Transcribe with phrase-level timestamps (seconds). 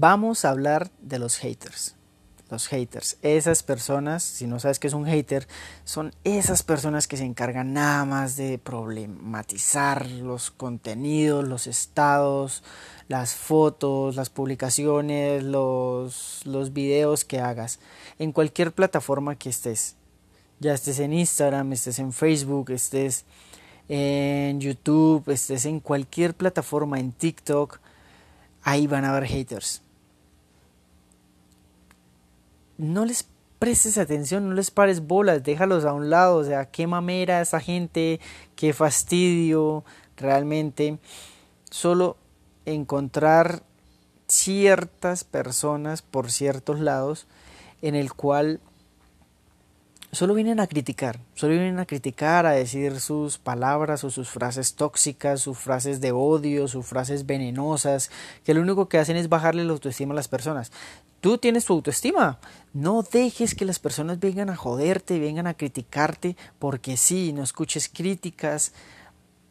[0.00, 1.94] Vamos a hablar de los haters.
[2.48, 5.46] Los haters, esas personas, si no sabes qué es un hater,
[5.84, 12.62] son esas personas que se encargan nada más de problematizar los contenidos, los estados,
[13.08, 17.78] las fotos, las publicaciones, los, los videos que hagas
[18.18, 19.96] en cualquier plataforma que estés.
[20.60, 23.26] Ya estés en Instagram, estés en Facebook, estés
[23.90, 27.80] en YouTube, estés en cualquier plataforma, en TikTok,
[28.62, 29.82] ahí van a haber haters
[32.80, 33.26] no les
[33.58, 37.60] prestes atención, no les pares bolas, déjalos a un lado, o sea, qué mamera esa
[37.60, 38.20] gente,
[38.56, 39.84] qué fastidio,
[40.16, 40.98] realmente.
[41.70, 42.16] Solo
[42.64, 43.62] encontrar
[44.28, 47.26] ciertas personas por ciertos lados
[47.82, 48.60] en el cual
[50.12, 54.74] solo vienen a criticar, solo vienen a criticar, a decir sus palabras o sus frases
[54.74, 58.10] tóxicas, sus frases de odio, sus frases venenosas,
[58.44, 60.72] que lo único que hacen es bajarle la autoestima a las personas.
[61.20, 62.38] Tú tienes tu autoestima.
[62.72, 67.88] No dejes que las personas vengan a joderte, vengan a criticarte, porque sí, no escuches
[67.88, 68.72] críticas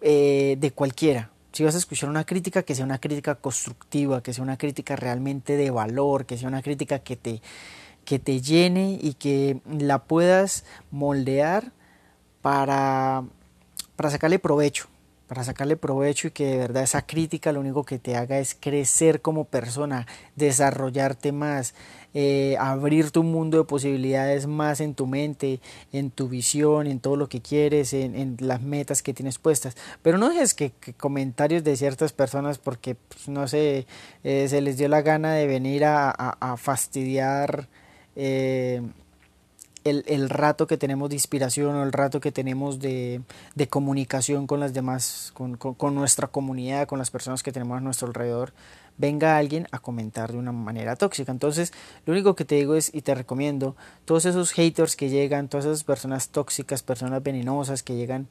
[0.00, 1.30] eh, de cualquiera.
[1.52, 4.94] Si vas a escuchar una crítica, que sea una crítica constructiva, que sea una crítica
[4.94, 7.40] realmente de valor, que sea una crítica que te,
[8.06, 11.72] que te llene y que la puedas moldear
[12.40, 13.24] para,
[13.96, 14.88] para sacarle provecho
[15.26, 18.56] para sacarle provecho y que de verdad esa crítica lo único que te haga es
[18.58, 21.74] crecer como persona, desarrollarte más,
[22.14, 25.60] eh, abrir tu mundo de posibilidades más en tu mente,
[25.92, 29.76] en tu visión, en todo lo que quieres, en, las metas que tienes puestas.
[30.02, 33.86] Pero no dejes que, comentarios de ciertas personas porque, pues, no sé,
[34.22, 37.68] eh, se les dio la gana de venir a, a, fastidiar.
[38.16, 38.82] Eh,
[39.86, 43.22] el, rato que tenemos de inspiración o el rato que tenemos de,
[43.70, 48.52] comunicación con las demás, con, nuestra comunidad, con las personas que tenemos a nuestro alrededor,
[48.98, 51.30] venga alguien a comentar de una manera tóxica.
[51.30, 51.72] Entonces,
[52.04, 55.66] lo único que te digo es, y te recomiendo, todos esos haters que llegan, todas
[55.66, 58.26] esas personas tóxicas, personas venenosas que llegan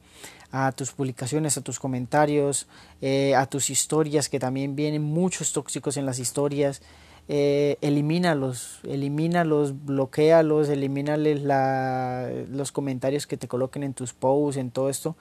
[0.50, 2.66] a tus publicaciones, a tus comentarios,
[3.00, 6.82] eh, a tus historias, que también vienen muchos tóxicos en las historias,
[7.28, 14.70] eh, elimínalos, elimínalos, bloquealos, elimínales la, los comentarios que te coloquen en tus posts, en
[14.70, 15.16] todo esto.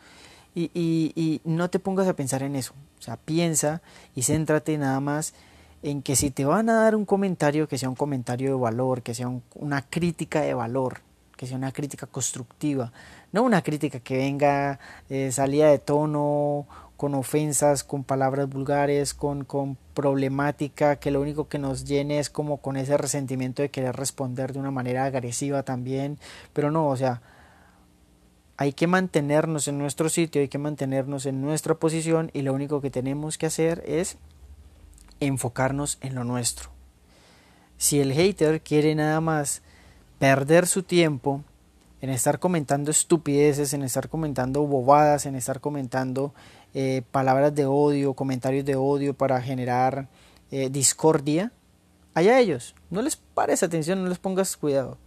[0.54, 2.74] Y, y, no te pongas a pensar en eso.
[2.98, 3.82] O sea, piensa
[4.16, 5.34] y céntrate nada más
[5.84, 9.02] en que si te van a dar un comentario, que sea un comentario de valor,
[9.02, 11.02] que sea una crítica de valor,
[11.36, 12.94] que sea una crítica constructiva,
[13.34, 14.80] no una crítica que venga
[15.10, 16.66] eh, salida de tono
[16.98, 22.30] con ofensas, con palabras vulgares, con, con problemática, que lo único que nos llene es
[22.30, 26.18] como con ese resentimiento de querer responder de una manera agresiva también,
[26.54, 27.22] pero no, o sea,
[28.58, 32.80] hay que mantenernos en nuestro sitio, hay que mantenernos en nuestra posición y lo único
[32.80, 34.18] que tenemos que hacer es
[35.20, 36.70] enfocarnos en lo nuestro.
[37.78, 39.62] Si el hater quiere nada más
[40.20, 41.44] perder su tiempo
[42.06, 46.36] en estar comentando estupideces, en estar comentando bobadas, en estar comentando
[46.76, 50.08] eh, palabras de odio, comentarios de odio para generar
[50.52, 51.52] eh, discordia,
[52.14, 52.76] allá ellos.
[52.92, 55.00] No les pares atención, no les pongas cuidado.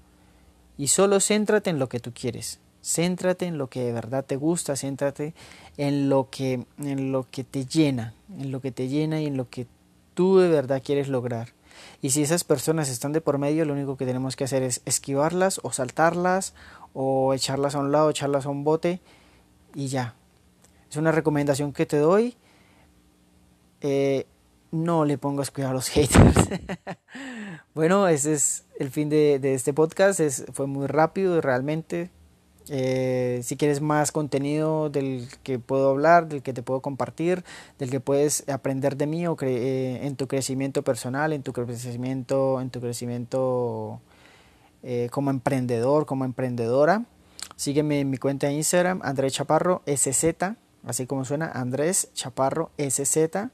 [0.77, 2.59] Y solo céntrate en lo que tú quieres.
[2.83, 5.35] Céntrate en lo que de verdad te gusta, céntrate
[5.77, 9.37] en lo que, en lo que te llena, en lo que te llena y en
[9.37, 9.69] lo que
[10.15, 11.51] tú de verdad quieres lograr.
[12.01, 14.83] Y si esas personas están de por medio, lo único que tenemos que hacer es
[14.85, 16.55] esquivarlas o saltarlas
[16.93, 19.01] o echarlas a un lado, echarlas a un bote
[19.75, 20.15] y ya,
[20.91, 22.37] es una recomendación que te doy.
[23.81, 24.27] Eh,
[24.71, 26.49] no le pongas cuidado a los haters.
[27.75, 30.21] bueno, ese es el fin de, este podcast.
[30.53, 32.11] Fue muy rápido realmente.
[32.71, 37.45] Eh, si quieres más contenido del que puedo hablar, del que te puedo compartir,
[37.79, 42.61] del que puedes aprender de mí o eh, en tu crecimiento personal, en tu crecimiento,
[42.61, 44.01] en tu crecimiento
[45.11, 47.05] como emprendedor, como emprendedora,
[47.57, 50.57] sígueme en mi cuenta de Instagram, André Chaparro SZ
[50.89, 53.51] así como suena Andrés Chaparro SZ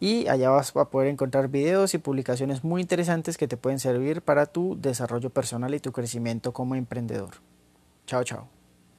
[0.00, 4.20] y allá vas a poder encontrar videos y publicaciones muy interesantes que te pueden servir
[4.20, 7.36] para tu desarrollo personal y tu crecimiento como emprendedor.
[8.06, 8.55] 悄悄。